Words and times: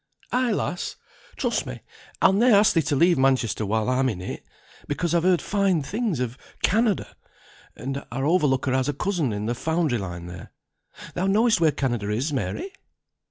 "Ay, 0.31 0.51
lass! 0.51 0.95
Trust 1.35 1.67
me, 1.67 1.81
I'll 2.23 2.33
ne'er 2.33 2.55
ask 2.55 2.73
thee 2.73 2.81
to 2.81 2.95
leave 2.95 3.19
Manchester 3.19 3.67
while 3.67 3.87
I'm 3.87 4.09
in 4.09 4.19
it. 4.19 4.43
Because 4.87 5.13
I've 5.13 5.21
heard 5.21 5.43
fine 5.43 5.83
things 5.83 6.19
of 6.19 6.39
Canada; 6.63 7.15
and 7.75 8.03
our 8.11 8.25
overlooker 8.25 8.73
has 8.73 8.89
a 8.89 8.93
cousin 8.93 9.31
in 9.31 9.45
the 9.45 9.53
foundry 9.53 9.99
line 9.99 10.25
there. 10.25 10.53
Thou 11.13 11.27
knowest 11.27 11.61
where 11.61 11.71
Canada 11.71 12.09
is, 12.09 12.33
Mary?" 12.33 12.73